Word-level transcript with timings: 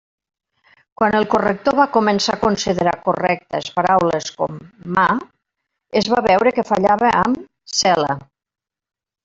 Quan 1.01 1.17
el 1.17 1.27
corrector 1.33 1.75
va 1.79 1.85
començar 1.97 2.37
a 2.37 2.41
considerar 2.45 2.95
correctes 3.09 3.69
paraules 3.77 4.31
com 4.41 4.59
“mà”, 4.97 5.05
es 6.03 6.11
va 6.15 6.25
veure 6.31 6.57
que 6.59 6.67
fallava 6.73 7.15
amb 7.23 7.47
“cel·la”. 7.83 8.21